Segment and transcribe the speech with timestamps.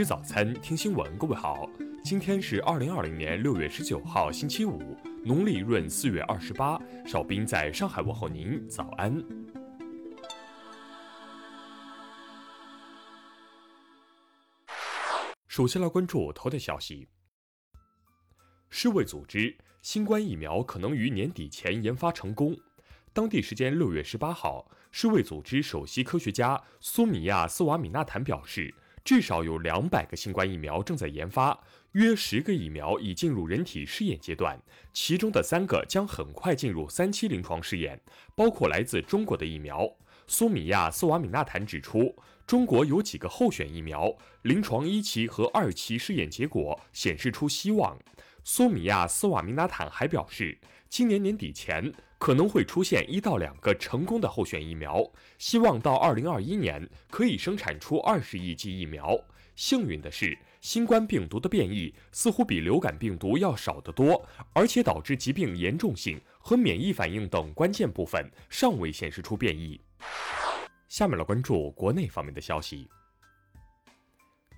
[0.00, 1.18] 吃早餐，听新闻。
[1.18, 1.68] 各位好，
[2.02, 6.80] 今天是二零二零年六月十九号，星期五，农历闰四月二十八。
[7.04, 9.22] 少斌在上海问候您，早安。
[15.46, 17.06] 首先来关注头条消息。
[18.70, 22.56] 世卫组织，新冠疫苗可能于年底前研发成功。
[23.12, 28.74] 当地时间六月十八号，世卫组织首席科学家苏米亚斯瓦米纳坦表示。
[29.10, 31.58] 至少有两百个新冠疫苗正在研发，
[31.94, 34.56] 约十个疫苗已进入人体试验阶段，
[34.92, 38.00] 其中的三个将很快进入三期临床试验，
[38.36, 39.92] 包括来自中国的疫苗。
[40.28, 42.14] 苏米亚斯瓦米纳坦指出，
[42.46, 47.98] 中国有几个候选疫苗，临床一期和二期试验结果显示出希望。
[48.44, 50.56] 苏米亚斯瓦米纳坦还表示，
[50.90, 51.90] 今年年底前。
[52.20, 59.18] 可能会出现一到两个成功的候选疫苗，希望到二零二一年可以生产出二十亿剂疫苗。
[59.56, 69.80] 幸运的是，新冠病毒的变异似乎比流感病毒要少得多，而且导致疾病严重性和免疫反应等关键部分尚未显示出变异。
[70.86, 72.86] 下面来关注国内方面的消息。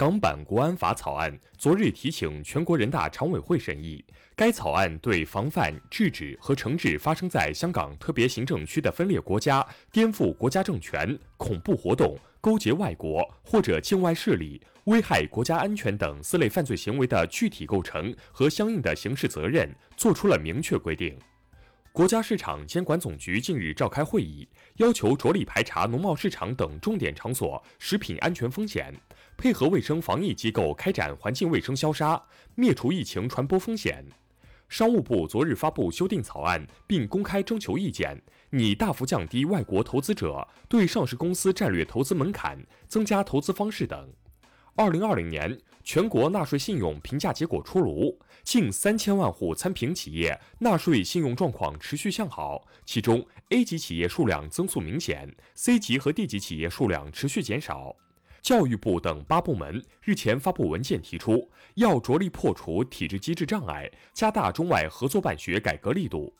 [0.00, 4.02] 港版国安法草案昨日提请全国人大常委会审议。
[4.34, 21.14] 该草案对防范、制止和惩治发生在香港特别行政区的分裂国家、颠覆国家政权、恐怖活动、勾结外国或者境外势力、危害国家安全等四类犯罪行为的具体构成和相应的刑事责任作出了明确规定。
[21.92, 28.94] 国家市场监管总局近日召开会议，要求着力排查农贸市场等重点场所食品安全风险，
[29.36, 32.22] 配合卫生防疫机构开展环境卫生消杀，
[32.54, 34.04] 灭除疫情传播风险。
[34.68, 44.08] 商务部昨日发布修订草案，并公开征求意见，拟大幅降低外国投资者对上市公司战略投资门槛，增加投资方式等。
[44.80, 57.94] 二零二零年全国纳税信用评价结果出炉，近三千万户参评企业纳税信用状况持续向好，其中 A 级企业数量增速明显，C 级和 D 级企业数量持续减少。
[58.40, 66.34] 教育部等八部门日前发布文件，提出要着力破除体制机制障碍，加大中外合作办学改革力度。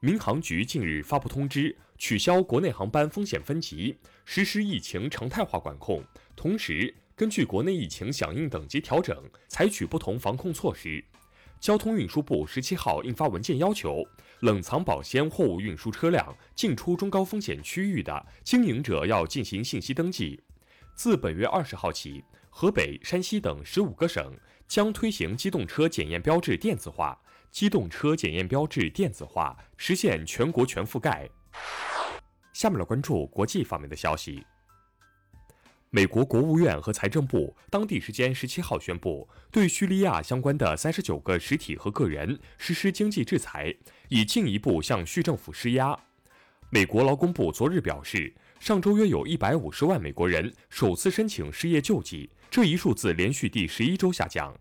[0.00, 3.96] 民航局近日发布通知，取消国内航班风险分级，
[4.26, 6.04] 实施疫情常态化管控，
[6.36, 6.94] 同时。
[7.16, 9.16] 根据国内疫情响应等级调整，
[9.48, 11.02] 采取不同防控措施。
[11.58, 14.06] 交通运输部十七号印发文件，要求
[14.40, 20.38] 冷藏保鲜货物运输车辆进出中高风险区域的经营者要进行信息登记。
[20.94, 24.36] 自本月二十号起，河北、山西等十五个省
[24.68, 27.18] 将推行机动车检验标志电子化，
[27.50, 31.26] 机动车检验标志电子化实现全国全覆盖。
[32.52, 34.44] 下面来关注国际方面的消息。
[35.90, 43.74] 美国国务院和财政部当地时间十七号宣布，对叙利亚相关的三十九个实体和个人实施经济制裁，
[44.08, 45.96] 以进一步向叙政府施压。
[46.70, 54.54] 美国劳工部昨日表示，上周约有一百五十万美国人首次申请失业救济，这一数字连续第十一周下降。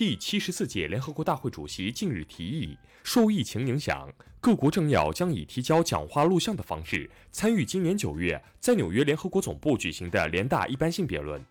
[0.00, 2.74] 第七十四届联合国大会主席近日提议，
[3.04, 11.44] 受疫情影响，各国政要将以提交讲话录像的方式参与今年九月在纽约联合国总部举行的联大一般性辩论。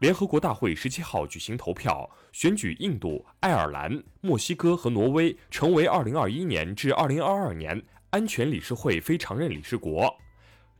[0.00, 7.80] 联合国大会十七号举行投票，选举印度、爱尔兰、墨西哥和挪威成为二零二一年至二零二二年
[8.10, 10.12] 安全理事会非常任理事国。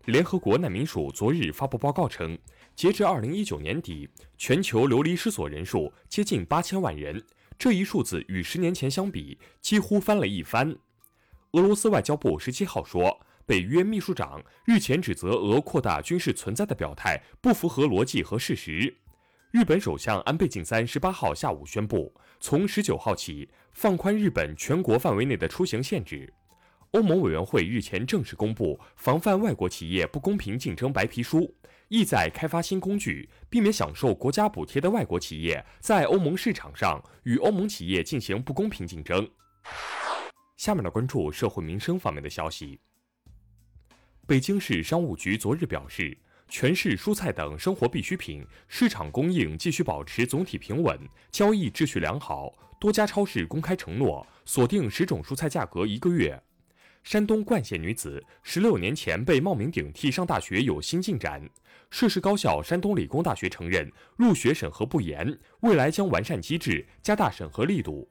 [0.07, 2.37] 联合国难民署昨日发布报告称。
[2.77, 4.07] 截至二零一九年底，
[4.37, 7.25] 全球流离失所人数接近八千万人，
[7.59, 10.77] 这一数字与十年前相比几乎翻了一番。
[11.53, 18.95] 俄罗斯外交部十七号说，北约秘书长日前指责俄扩大军事存在的表态不符合逻辑和事实。
[19.53, 26.31] 日本首相安倍晋三十八号下午宣布，从十九号起放宽日本全国范围内的出行限制。
[26.97, 31.55] 欧盟委员会日前正式公布防范外国企业不公平竞争白皮书。
[31.89, 39.29] 意在开发新工具，避免享受国家补贴的外国企业在欧盟市场上与欧盟企业进行不公平竞争。
[40.57, 42.81] 下面来关注社会民生方面的消息。
[44.27, 46.17] 北京市商务局昨日表示，
[46.49, 50.99] 全市蔬菜等生活必需品市场供应继续保持总体平稳，
[51.31, 52.55] 交易秩序良好。
[52.81, 56.43] 多家超市公开承诺锁定十种蔬菜价格一个月。
[57.07, 61.41] 山东冠县女子十六年前被冒名顶替上大学有新进展。
[61.89, 68.09] 涉事高校山东理工大学承认入学审核不严，未来将完善机制，加大审核力度。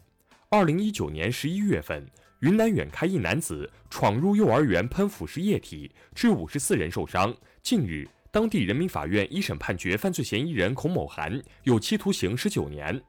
[0.48, 2.10] 二零一九年十一月份，
[2.40, 7.36] 云南远开一男子闯入幼儿园喷腐蚀液体，致五十四人受伤。
[7.62, 13.04] 近日，当地人民法院一审判决犯罪嫌疑人孔某涵有期徒刑十九年。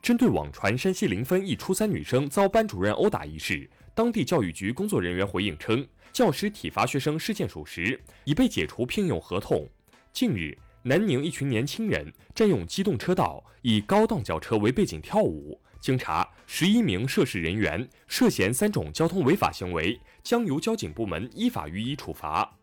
[0.00, 9.68] 针对网传山西临汾一初三女生遭班主任殴打一事，当地教育局工作人员回应称，教师体罚学生事件属实，已被解除聘用合同。
[10.12, 15.60] 近日，南宁一群年轻人占用机动车道，以高档轿车为背景跳舞。
[15.80, 22.58] 经查，十一名涉事人员涉嫌三种交通违法行为，将由交警部门依法予以处罚。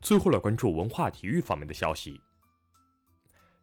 [0.00, 2.20] 最后来关注文化体育方面的消息。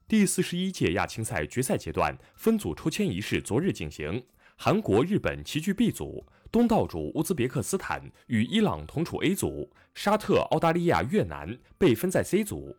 [0.08, 4.24] 第四十一届亚青赛决赛阶段分组抽签仪式昨日进行，
[4.58, 12.76] 韩国、日本齐聚 B 组，东道主乌兹别克斯坦与伊朗同处 A 组，沙特、澳大利亚、越南被分在 C 组。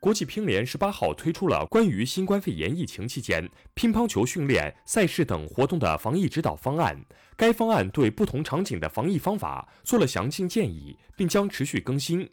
[0.00, 7.02] 国际乒联十八号推出了关于新冠肺炎疫情期间乒乓球训练、赛事等活动的防疫指导方案。
[7.36, 12.28] 该方案对不同场景的防疫方法做了详尽建议，并将持续更新。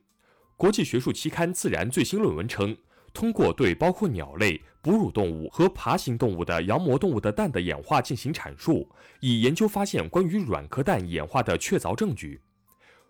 [0.57, 2.75] 国际学术期刊《自然》最新论文称，
[3.13, 12.41] 通过对包括鸟类、哺乳动物和爬行动物的羊膜动物的蛋的演化进行阐述，以研究发现关于软壳蛋演化的确凿证据。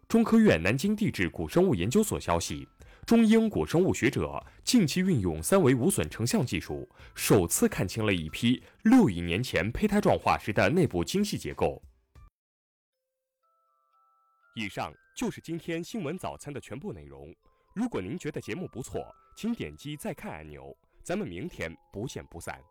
[0.08, 2.68] 中科院南京地质古生物研究所消息。
[3.06, 11.82] 中英古生物学者近期运用三维无损成像技术，首次看清了一批六亿年前胚胎状化石的内部精细结构。
[14.56, 17.34] 以上就是今天新闻早餐的全部内容。
[17.74, 19.02] 如果您觉得节目不错，
[19.36, 20.76] 请点击再看按钮。
[21.04, 22.62] 咱们明天不见不散。